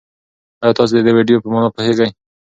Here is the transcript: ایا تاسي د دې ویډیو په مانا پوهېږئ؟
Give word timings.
ایا 0.63 0.75
تاسي 0.77 0.93
د 0.95 0.99
دې 1.05 1.11
ویډیو 1.17 1.41
په 1.43 1.49
مانا 1.53 1.69
پوهېږئ؟ 1.75 2.09